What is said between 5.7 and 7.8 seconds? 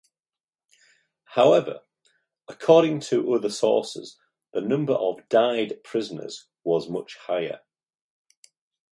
prisoners was much higher.